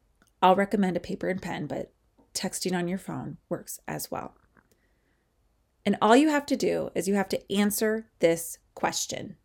I'll 0.41 0.55
recommend 0.55 0.97
a 0.97 1.01
paper 1.01 1.29
and 1.29 1.41
pen, 1.41 1.67
but 1.67 1.93
texting 2.33 2.75
on 2.75 2.87
your 2.87 2.97
phone 2.97 3.37
works 3.49 3.79
as 3.87 4.09
well. 4.11 4.35
And 5.85 5.95
all 6.01 6.15
you 6.15 6.29
have 6.29 6.45
to 6.47 6.57
do 6.57 6.89
is 6.95 7.07
you 7.07 7.15
have 7.15 7.29
to 7.29 7.51
answer 7.53 8.09
this 8.19 8.57
question 8.75 9.37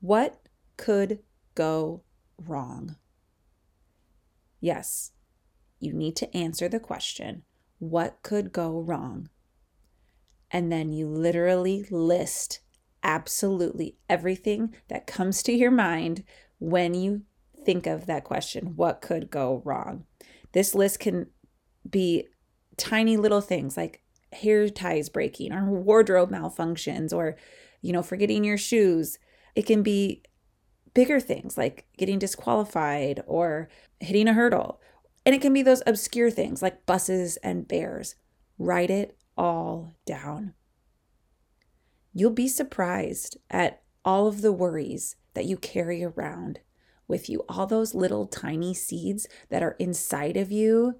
What 0.00 0.40
could 0.76 1.20
go 1.54 2.02
wrong? 2.38 2.96
Yes, 4.60 5.12
you 5.78 5.92
need 5.92 6.16
to 6.16 6.36
answer 6.36 6.68
the 6.68 6.80
question 6.80 7.42
What 7.78 8.18
could 8.22 8.52
go 8.52 8.80
wrong? 8.80 9.28
And 10.50 10.70
then 10.70 10.92
you 10.92 11.08
literally 11.08 11.86
list 11.90 12.60
absolutely 13.02 13.96
everything 14.08 14.74
that 14.88 15.06
comes 15.06 15.42
to 15.44 15.52
your 15.52 15.70
mind 15.70 16.24
when 16.58 16.94
you 16.94 17.22
think 17.64 17.86
of 17.86 18.06
that 18.06 18.24
question 18.24 18.74
What 18.76 19.00
could 19.00 19.30
go 19.30 19.62
wrong? 19.64 20.04
This 20.52 20.74
list 20.74 21.00
can 21.00 21.26
be 21.88 22.26
tiny 22.76 23.16
little 23.16 23.40
things 23.40 23.76
like 23.76 24.02
hair 24.32 24.68
ties 24.68 25.08
breaking 25.08 25.52
or 25.52 25.64
wardrobe 25.70 26.30
malfunctions 26.30 27.12
or, 27.12 27.36
you 27.80 27.92
know, 27.92 28.02
forgetting 28.02 28.44
your 28.44 28.58
shoes. 28.58 29.18
It 29.54 29.66
can 29.66 29.82
be 29.82 30.22
bigger 30.96 31.20
things 31.20 31.58
like 31.58 31.86
getting 31.98 32.18
disqualified 32.18 33.22
or 33.26 33.68
hitting 34.00 34.26
a 34.26 34.32
hurdle. 34.32 34.80
And 35.26 35.34
it 35.34 35.42
can 35.42 35.52
be 35.52 35.60
those 35.60 35.82
obscure 35.86 36.30
things 36.30 36.62
like 36.62 36.86
buses 36.86 37.36
and 37.38 37.68
bears. 37.68 38.14
Write 38.58 38.88
it 38.88 39.18
all 39.36 39.94
down. 40.06 40.54
You'll 42.14 42.30
be 42.30 42.48
surprised 42.48 43.36
at 43.50 43.82
all 44.06 44.26
of 44.26 44.40
the 44.40 44.52
worries 44.52 45.16
that 45.34 45.44
you 45.44 45.58
carry 45.58 46.02
around 46.02 46.60
with 47.06 47.28
you, 47.28 47.44
all 47.46 47.66
those 47.66 47.94
little 47.94 48.24
tiny 48.24 48.72
seeds 48.72 49.28
that 49.50 49.62
are 49.62 49.76
inside 49.78 50.38
of 50.38 50.50
you, 50.50 50.94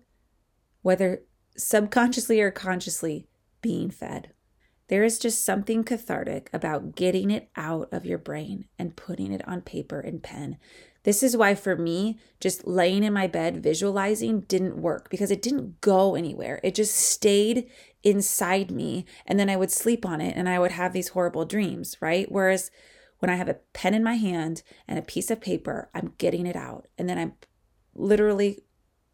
whether 0.83 1.23
subconsciously 1.57 2.39
or 2.39 2.51
consciously 2.51 3.29
being 3.63 3.89
fed. 3.89 4.35
There 4.89 5.05
is 5.05 5.19
just 5.19 5.45
something 5.45 5.83
cathartic 5.83 6.49
about 6.53 6.95
getting 6.95 7.31
it 7.31 7.49
out 7.57 7.89
of 7.93 8.07
your 8.07 8.19
brain 8.19 8.67
and 8.79 8.97
putting 8.97 9.33
it 9.33 9.47
on 9.47 9.61
paper 9.63 10.01
and 10.01 10.23
pen. 10.23 10.59
This 11.03 11.23
is 11.23 11.37
why, 11.37 11.55
for 11.55 11.77
me, 11.77 12.19
just 12.41 12.67
laying 12.67 13.05
in 13.05 13.13
my 13.13 13.27
bed 13.27 13.63
visualizing 13.63 14.41
didn't 14.41 14.81
work 14.81 15.09
because 15.09 15.31
it 15.31 15.43
didn't 15.43 15.81
go 15.81 16.15
anywhere. 16.15 16.61
It 16.65 16.75
just 16.75 16.97
stayed 16.97 17.69
inside 18.03 18.71
me. 18.71 19.07
And 19.27 19.39
then 19.39 19.49
I 19.49 19.57
would 19.57 19.71
sleep 19.71 20.05
on 20.05 20.21
it 20.21 20.37
and 20.37 20.49
I 20.49 20.59
would 20.59 20.73
have 20.73 20.93
these 20.93 21.09
horrible 21.09 21.45
dreams, 21.45 21.97
right? 22.01 22.31
Whereas 22.31 22.71
when 23.19 23.31
I 23.31 23.37
have 23.37 23.49
a 23.49 23.59
pen 23.73 23.95
in 23.95 24.05
my 24.05 24.15
hand 24.15 24.63
and 24.87 24.99
a 24.99 25.03
piece 25.03 25.31
of 25.31 25.41
paper, 25.41 25.91
I'm 25.95 26.15
getting 26.19 26.47
it 26.47 26.57
out. 26.57 26.87
And 26.99 27.09
then 27.09 27.19
I'm 27.19 27.35
literally 27.95 28.63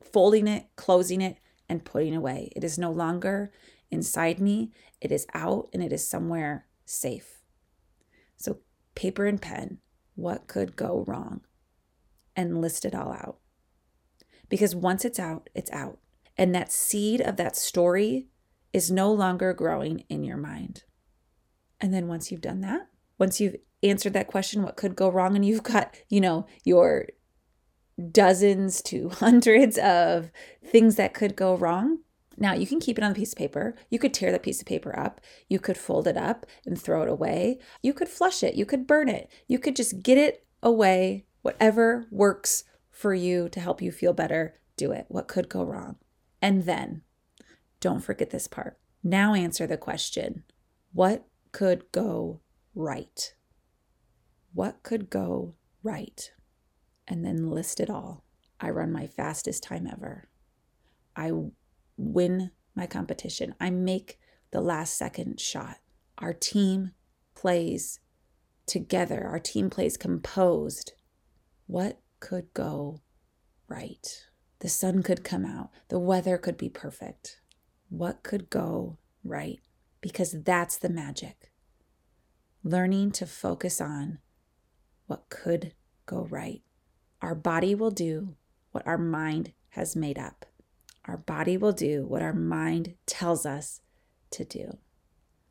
folding 0.02 0.46
it, 0.46 0.66
closing 0.76 1.20
it, 1.20 1.36
and 1.68 1.84
putting 1.84 2.14
away. 2.14 2.50
It 2.56 2.64
is 2.64 2.78
no 2.78 2.90
longer 2.90 3.52
inside 3.92 4.40
me, 4.40 4.72
it 5.00 5.12
is 5.12 5.26
out 5.34 5.68
and 5.72 5.82
it 5.82 5.92
is 5.92 6.08
somewhere 6.08 6.66
safe. 6.84 7.42
So, 8.36 8.58
paper 8.94 9.26
and 9.26 9.40
pen, 9.40 9.78
what 10.14 10.48
could 10.48 10.74
go 10.74 11.04
wrong? 11.06 11.42
And 12.34 12.60
list 12.60 12.84
it 12.84 12.94
all 12.94 13.12
out. 13.12 13.38
Because 14.48 14.74
once 14.74 15.04
it's 15.04 15.20
out, 15.20 15.48
it's 15.54 15.70
out. 15.70 15.98
And 16.36 16.54
that 16.54 16.72
seed 16.72 17.20
of 17.20 17.36
that 17.36 17.56
story 17.56 18.28
is 18.72 18.90
no 18.90 19.12
longer 19.12 19.52
growing 19.52 20.04
in 20.08 20.24
your 20.24 20.38
mind. 20.38 20.84
And 21.80 21.92
then 21.92 22.08
once 22.08 22.30
you've 22.30 22.40
done 22.40 22.60
that, 22.62 22.88
once 23.18 23.40
you've 23.40 23.56
answered 23.82 24.14
that 24.14 24.28
question, 24.28 24.62
what 24.62 24.76
could 24.76 24.96
go 24.96 25.10
wrong, 25.10 25.36
and 25.36 25.44
you've 25.44 25.62
got, 25.62 25.94
you 26.08 26.20
know, 26.20 26.46
your 26.64 27.08
dozens 28.10 28.82
to 28.82 29.08
hundreds 29.10 29.78
of 29.78 30.30
things 30.64 30.96
that 30.96 31.14
could 31.14 31.36
go 31.36 31.54
wrong. 31.54 31.98
Now, 32.42 32.54
you 32.54 32.66
can 32.66 32.80
keep 32.80 32.98
it 32.98 33.04
on 33.04 33.12
a 33.12 33.14
piece 33.14 33.32
of 33.32 33.38
paper. 33.38 33.76
You 33.88 34.00
could 34.00 34.12
tear 34.12 34.32
that 34.32 34.42
piece 34.42 34.60
of 34.60 34.66
paper 34.66 34.98
up. 34.98 35.20
You 35.48 35.60
could 35.60 35.78
fold 35.78 36.08
it 36.08 36.16
up 36.16 36.44
and 36.66 36.76
throw 36.76 37.02
it 37.02 37.08
away. 37.08 37.60
You 37.84 37.94
could 37.94 38.08
flush 38.08 38.42
it. 38.42 38.56
You 38.56 38.66
could 38.66 38.84
burn 38.88 39.08
it. 39.08 39.30
You 39.46 39.60
could 39.60 39.76
just 39.76 40.02
get 40.02 40.18
it 40.18 40.44
away. 40.60 41.26
Whatever 41.42 42.08
works 42.10 42.64
for 42.90 43.14
you 43.14 43.48
to 43.50 43.60
help 43.60 43.80
you 43.80 43.92
feel 43.92 44.12
better, 44.12 44.58
do 44.76 44.90
it. 44.90 45.06
What 45.06 45.28
could 45.28 45.48
go 45.48 45.62
wrong? 45.62 45.98
And 46.40 46.64
then, 46.64 47.02
don't 47.78 48.00
forget 48.00 48.30
this 48.30 48.48
part. 48.48 48.80
Now 49.04 49.34
answer 49.34 49.68
the 49.68 49.76
question 49.76 50.42
what 50.92 51.26
could 51.52 51.84
go 51.92 52.40
right? 52.74 53.34
What 54.52 54.82
could 54.82 55.08
go 55.08 55.54
right? 55.84 56.32
and 57.08 57.24
then 57.24 57.50
list 57.50 57.80
it 57.80 57.90
all. 57.90 58.24
I 58.60 58.70
run 58.70 58.92
my 58.92 59.06
fastest 59.06 59.62
time 59.62 59.86
ever. 59.86 60.28
I 61.16 61.32
win 62.02 62.50
my 62.74 62.86
competition. 62.86 63.54
I 63.60 63.70
make 63.70 64.18
the 64.50 64.60
last 64.60 64.96
second 64.96 65.40
shot. 65.40 65.78
Our 66.18 66.32
team 66.32 66.92
plays 67.34 68.00
together, 68.66 69.24
our 69.26 69.38
team 69.38 69.70
plays 69.70 69.96
composed. 69.96 70.92
What 71.66 72.00
could 72.20 72.52
go 72.54 73.00
right? 73.68 74.26
The 74.60 74.68
sun 74.68 75.02
could 75.02 75.24
come 75.24 75.44
out, 75.44 75.70
the 75.88 75.98
weather 75.98 76.38
could 76.38 76.56
be 76.56 76.68
perfect. 76.68 77.40
What 77.88 78.22
could 78.22 78.50
go 78.50 78.98
right? 79.24 79.60
Because 80.00 80.42
that's 80.42 80.76
the 80.76 80.88
magic. 80.88 81.50
Learning 82.62 83.10
to 83.12 83.26
focus 83.26 83.80
on 83.80 84.18
what 85.06 85.28
could 85.28 85.74
go 86.06 86.26
right. 86.30 86.62
Our 87.20 87.34
body 87.34 87.74
will 87.74 87.90
do 87.90 88.36
what 88.70 88.86
our 88.86 88.98
mind 88.98 89.52
has 89.70 89.96
made 89.96 90.18
up. 90.18 90.46
Our 91.06 91.16
body 91.16 91.56
will 91.56 91.72
do 91.72 92.06
what 92.06 92.22
our 92.22 92.32
mind 92.32 92.94
tells 93.06 93.44
us 93.44 93.80
to 94.30 94.44
do. 94.44 94.78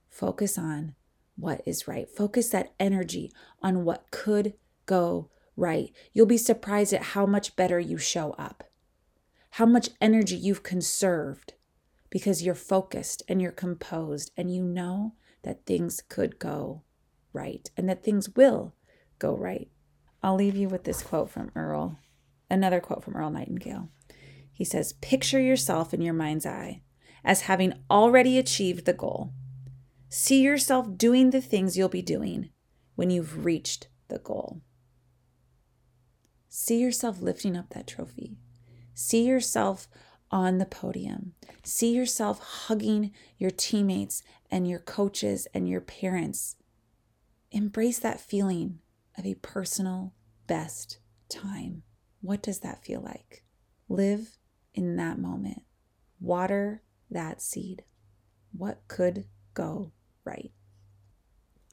Focus 0.10 0.58
on 0.58 0.96
what 1.36 1.62
is 1.66 1.88
right. 1.88 2.10
Focus 2.10 2.50
that 2.50 2.74
energy 2.80 3.32
on 3.62 3.84
what 3.84 4.12
could 4.12 4.54
go 4.86 5.30
right. 5.56 5.92
You'll 6.14 6.26
be 6.26 6.38
surprised 6.38 6.94
at 6.94 7.04
how 7.04 7.26
much 7.26 7.56
better 7.56 7.80
you 7.80 7.98
show 7.98 8.32
up, 8.32 8.64
how 9.52 9.66
much 9.66 9.90
energy 10.00 10.36
you've 10.36 10.64
conserved 10.64 11.54
because 12.10 12.44
you're 12.44 12.56
focused 12.56 13.24
and 13.28 13.42
you're 13.42 13.52
composed 13.52 14.32
and 14.38 14.54
you 14.54 14.64
know 14.64 15.16
that 15.44 15.66
things 15.66 16.02
could 16.08 16.38
go 16.38 16.84
right 17.34 17.72
and 17.76 17.90
that 17.90 18.04
things 18.04 18.30
will 18.36 18.76
go 19.18 19.36
right. 19.36 19.70
I'll 20.22 20.36
leave 20.36 20.56
you 20.56 20.68
with 20.68 20.84
this 20.84 21.02
quote 21.02 21.32
from 21.32 21.52
Earl, 21.56 21.98
another 22.50 22.80
quote 22.80 23.04
from 23.04 23.16
Earl 23.16 23.32
Nightingale. 23.32 23.90
He 24.62 24.66
says, 24.66 24.94
Picture 24.94 25.40
yourself 25.40 25.92
in 25.92 26.04
your 26.04 26.14
mind's 26.14 26.46
eye 26.46 26.84
as 27.24 27.42
having 27.42 27.74
already 27.90 28.38
achieved 28.38 28.86
the 28.86 28.94
goal. 28.94 29.34
See 30.08 30.44
yourself 30.44 31.00
doing 31.00 31.32
the 31.32 31.42
things 31.42 31.76
you'll 31.76 31.90
be 31.90 32.04
doing 32.04 32.52
when 32.94 33.10
you've 33.10 33.44
reached 33.44 33.88
the 34.08 34.20
goal. 34.20 34.62
See 36.48 36.80
yourself 36.80 37.24
lifting 37.24 37.58
up 37.58 37.72
that 37.72 37.88
trophy. 37.88 38.38
See 38.94 39.26
yourself 39.26 39.88
on 40.30 40.60
the 40.60 40.68
podium. 40.68 41.34
See 41.64 41.96
yourself 41.96 42.40
hugging 42.68 43.14
your 43.40 43.50
teammates 43.50 44.22
and 44.52 44.68
your 44.68 44.78
coaches 44.78 45.48
and 45.56 45.68
your 45.68 45.82
parents. 45.82 46.56
Embrace 47.50 47.98
that 47.98 48.22
feeling 48.22 48.78
of 49.18 49.26
a 49.26 49.34
personal 49.34 50.14
best 50.46 51.00
time. 51.30 51.82
What 52.22 52.44
does 52.44 52.60
that 52.60 52.86
feel 52.86 53.02
like? 53.02 53.44
Live 53.90 54.38
in 54.74 54.96
that 54.98 55.20
moment. 55.20 55.64
Water 56.20 56.84
that 57.10 57.42
seed. 57.42 57.84
What 58.52 58.82
could 58.88 59.26
go 59.54 59.92
right? 60.24 60.52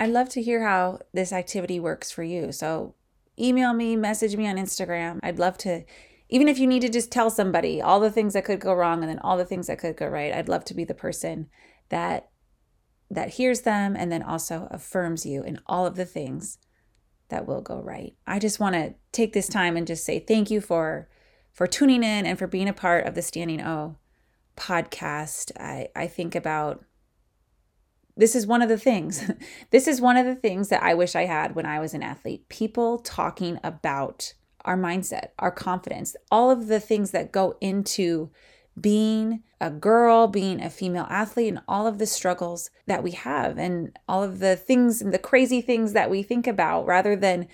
I'd 0.01 0.11
love 0.11 0.29
to 0.31 0.43
hear 0.43 0.63
how 0.63 1.01
this 1.13 1.33
activity 1.33 1.81
works 1.81 2.11
for 2.11 2.23
you. 2.23 2.53
So 2.53 2.95
email 3.39 3.73
me, 3.73 3.97
message 3.97 4.37
me 4.37 4.47
on 4.47 4.57
Instagram. 4.57 5.19
I'd 5.23 5.39
love 5.39 5.59
to, 5.59 5.85
even 6.29 6.49
if 6.49 6.59
you 6.59 6.67
need 6.67 6.83
to 6.83 6.89
just 6.89 7.11
tell 7.11 7.31
somebody 7.31 7.83
all 7.83 8.01
the 8.01 8.11
things 8.11 8.35
that 8.35 8.45
could 8.45 8.61
go 8.61 8.73
wrong 8.73 9.03
and 9.03 9.09
then 9.09 9.19
all 9.21 9.37
the 9.37 9.45
things 9.45 9.67
that 9.67 9.79
could 9.79 9.97
go 9.97 10.07
right, 10.07 10.33
I'd 10.33 10.49
love 10.49 10.65
to 10.67 10.75
be 10.75 10.85
the 10.85 10.95
person 10.95 11.49
that 11.89 12.31
that 13.11 13.31
hears 13.31 13.63
them 13.63 13.97
and 13.97 14.13
then 14.13 14.23
also 14.23 14.69
affirms 14.71 15.25
you 15.25 15.43
in 15.43 15.59
all 15.67 15.87
of 15.87 15.97
the 15.97 16.05
things 16.05 16.59
that 17.31 17.47
will 17.47 17.63
go 17.63 17.81
right. 17.81 18.15
I 18.27 18.39
just 18.39 18.61
want 18.61 18.75
to 18.75 18.95
take 19.13 19.33
this 19.33 19.49
time 19.49 19.79
and 19.79 19.87
just 19.87 20.05
say 20.05 20.19
thank 20.19 20.51
you 20.51 20.61
for 20.61 21.09
for 21.59 21.67
tuning 21.67 22.05
in 22.05 22.25
and 22.25 22.39
for 22.39 22.47
being 22.47 22.69
a 22.69 22.73
part 22.73 23.05
of 23.05 23.17
the 23.17 23.21
Standing 23.21 23.61
O 23.61 23.97
podcast. 24.57 25.51
I, 25.59 25.89
I 25.97 26.07
think 26.07 26.37
about 26.37 26.85
this 28.17 28.37
is 28.37 28.47
one 28.47 28.63
of 28.63 28.69
the 28.69 28.79
things. 28.79 29.29
this 29.73 29.89
is 29.89 30.01
one 30.01 30.17
of 30.17 30.25
the 30.25 30.37
things 30.37 30.69
that 30.69 30.85
I 30.85 30.95
wish 30.95 31.17
I 31.17 31.25
had 31.25 31.57
when 31.57 31.67
I 31.67 31.81
was 31.81 31.95
an 31.95 32.03
athlete. 32.05 32.49
People 32.49 33.01
talking 33.01 33.59
about 33.65 34.35
our 34.65 34.77
mindset, 34.77 35.31
our 35.41 35.51
confidence, 35.51 36.15
all 36.31 36.53
of 36.53 36.69
the 36.69 36.79
things 36.79 37.11
that 37.11 37.33
go 37.33 37.57
into 37.61 38.31
being 38.81 39.43
a 39.61 39.69
girl, 39.69 40.29
being 40.29 40.63
a 40.63 40.71
female 40.71 41.09
athlete, 41.11 41.49
and 41.49 41.63
all 41.67 41.89
of 41.89 41.99
the 41.99 42.07
struggles 42.07 42.71
that 42.87 43.03
we 43.03 43.11
have, 43.11 43.59
and 43.59 43.99
all 44.07 44.23
of 44.23 44.39
the 44.39 44.55
things 44.55 45.03
and 45.03 45.13
the 45.13 45.19
crazy 45.19 45.61
things 45.61 45.93
that 45.93 46.09
we 46.09 46.23
think 46.23 46.47
about, 46.47 46.87
rather 46.87 47.17
than 47.17 47.49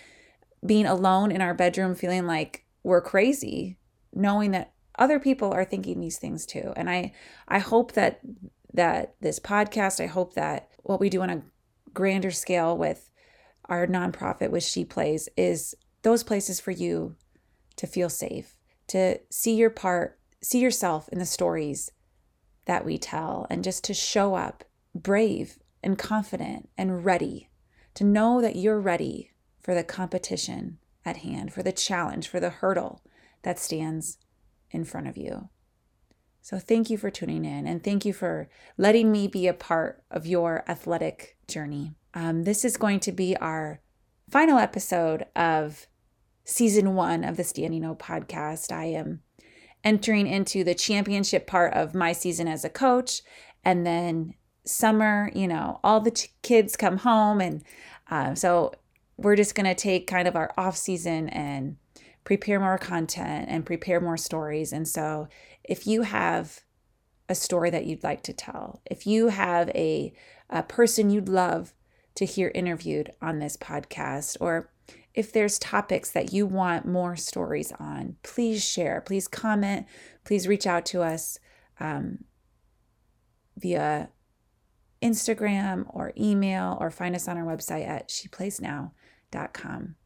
being 0.67 0.85
alone 0.85 1.33
in 1.33 1.41
our 1.41 1.55
bedroom 1.55 1.95
feeling 1.95 2.27
like 2.27 2.67
we're 2.83 3.01
crazy, 3.01 3.79
knowing 4.15 4.53
that 4.53 4.73
other 4.99 5.19
people 5.19 5.53
are 5.53 5.65
thinking 5.65 6.01
these 6.01 6.19
things 6.19 6.47
too. 6.47 6.73
And 6.77 6.89
I 6.89 7.13
I 7.49 7.59
hope 7.59 7.93
that 7.93 8.21
that 8.73 9.15
this 9.21 9.39
podcast, 9.39 10.03
I 10.03 10.07
hope 10.07 10.35
that 10.35 10.71
what 10.83 11.01
we 11.01 11.09
do 11.09 11.23
on 11.23 11.31
a 11.31 11.43
grander 11.93 12.31
scale 12.31 12.77
with 12.77 13.11
our 13.67 13.87
nonprofit 13.87 14.51
with 14.51 14.65
She 14.65 14.85
Plays 14.85 15.29
is 15.37 15.75
those 16.03 16.23
places 16.23 16.61
for 16.61 16.71
you 16.71 17.17
to 17.77 17.87
feel 17.87 18.11
safe, 18.11 18.57
to 18.89 19.21
see 19.31 19.55
your 19.55 19.71
part 19.71 20.19
see 20.43 20.61
yourself 20.61 21.09
in 21.09 21.19
the 21.19 21.27
stories 21.27 21.91
that 22.67 22.85
we 22.85 22.99
tell 22.99 23.47
and 23.49 23.65
just 23.65 23.83
to 23.85 23.95
show 23.95 24.35
up 24.35 24.65
brave 24.95 25.59
and 25.83 25.99
confident 25.99 26.69
and 26.77 27.05
ready, 27.05 27.49
to 27.95 28.05
know 28.05 28.41
that 28.41 28.57
you're 28.57 28.81
ready 28.81 29.31
for 29.61 29.75
the 29.75 29.85
competition 29.85 30.79
at 31.05 31.19
hand, 31.19 31.53
for 31.53 31.63
the 31.63 31.73
challenge, 31.73 32.29
for 32.29 32.41
the 32.41 32.51
hurdle 32.51 33.03
that 33.45 33.59
stands 33.59 34.19
in 34.71 34.85
front 34.85 35.07
of 35.07 35.17
you. 35.17 35.49
So, 36.43 36.59
thank 36.59 36.91
you 36.91 36.99
for 36.99 37.11
tuning 37.11 37.45
in 37.45 37.67
and 37.67 37.83
thank 37.83 38.05
you 38.05 38.13
for 38.13 38.49
letting 38.77 39.11
me 39.11 39.29
be 39.29 39.47
a 39.47 39.55
part 39.55 40.03
of 40.11 40.27
your 40.27 40.63
athletic 40.69 41.39
journey. 41.49 41.95
Um, 42.13 42.43
this 42.43 42.65
is 42.65 42.77
going 42.77 43.01
to 43.01 43.13
be 43.13 43.37
our 43.37 43.81
final 44.29 44.59
episode 44.59 45.25
of 45.35 45.87
season 46.45 46.95
one 46.95 47.25
of 47.25 47.37
the 47.37 47.45
Standing 47.45 47.85
O 47.85 47.95
podcast. 47.95 48.73
I 48.73 48.87
am 48.87 49.21
entering 49.83 50.27
into 50.27 50.65
the 50.65 50.75
championship 50.75 51.47
part 51.47 51.75
of 51.75 51.95
my 51.95 52.13
season 52.13 52.49
as 52.49 52.65
a 52.65 52.71
coach. 52.71 53.23
And 53.65 53.87
then 53.87 54.35
summer, 54.65 55.31
you 55.35 55.47
know, 55.47 55.81
all 55.85 56.01
the 56.01 56.11
t- 56.11 56.29
kids 56.43 56.77
come 56.77 56.99
home. 56.99 57.41
And 57.41 57.63
uh, 58.11 58.35
so 58.35 58.73
we're 59.17 59.37
just 59.37 59.55
going 59.55 59.67
to 59.67 59.75
take 59.75 60.07
kind 60.07 60.27
of 60.27 60.37
our 60.37 60.53
off 60.57 60.77
season 60.77 61.29
and 61.29 61.77
prepare 62.25 62.59
more 62.59 62.79
content 62.79 63.47
and 63.49 63.67
prepare 63.67 64.01
more 64.01 64.17
stories. 64.17 64.73
And 64.73 64.89
so 64.89 65.29
if 65.63 65.87
you 65.87 66.03
have 66.03 66.63
a 67.29 67.35
story 67.35 67.71
that 67.71 67.87
you'd 67.87 68.05
like 68.05 68.23
to 68.23 68.33
tell, 68.33 68.81
if 68.87 69.07
you 69.07 69.29
have 69.29 69.69
a, 69.71 70.13
a 70.51 70.63
person 70.63 71.11
you'd 71.11 71.29
love 71.29 71.75
to 72.17 72.25
hear 72.25 72.51
interviewed 72.55 73.13
on 73.21 73.39
this 73.39 73.57
podcast, 73.57 74.37
or 74.41 74.71
if 75.15 75.33
there's 75.33 75.59
topics 75.59 76.11
that 76.11 76.33
you 76.33 76.47
want 76.47 76.87
more 76.87 77.17
stories 77.17 77.73
on, 77.79 78.17
please 78.23 78.65
share, 78.65 79.01
please 79.01 79.29
comment, 79.29 79.87
please 80.25 80.49
reach 80.49 80.67
out 80.67 80.85
to 80.87 81.03
us 81.03 81.39
um, 81.81 82.25
via 83.57 84.11
Instagram 85.03 85.85
or 85.89 86.13
email 86.19 86.77
or 86.81 86.91
find 86.91 87.15
us 87.15 87.29
on 87.29 87.37
our 87.37 87.45
website 87.45 87.87
at 87.87 88.09
sheplaysnow.com. 88.09 89.97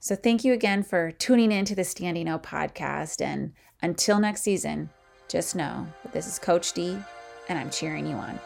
So 0.00 0.14
thank 0.14 0.44
you 0.44 0.52
again 0.52 0.82
for 0.82 1.10
tuning 1.12 1.52
in 1.52 1.64
to 1.64 1.74
the 1.74 1.84
Standing 1.84 2.28
O 2.28 2.38
podcast. 2.38 3.20
And 3.24 3.52
until 3.82 4.20
next 4.20 4.42
season, 4.42 4.90
just 5.28 5.56
know 5.56 5.86
that 6.02 6.12
this 6.12 6.26
is 6.26 6.38
Coach 6.38 6.72
D 6.72 6.96
and 7.48 7.58
I'm 7.58 7.70
cheering 7.70 8.06
you 8.06 8.14
on. 8.14 8.38